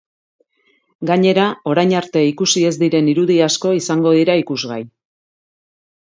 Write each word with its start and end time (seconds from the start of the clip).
Gainera, 1.09 1.43
orain 1.73 1.91
arte 1.99 2.23
ikusi 2.29 2.63
ez 2.69 2.71
diren 2.83 3.11
irudi 3.11 3.35
asko 3.49 3.73
izango 3.81 4.15
dira 4.21 4.37
ikusgai. 4.45 4.79